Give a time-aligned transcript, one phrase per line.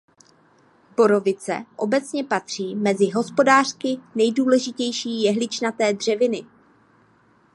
[0.95, 6.45] Borovice obecně patří mezi hospodářsky nejdůležitější jehličnaté dřeviny.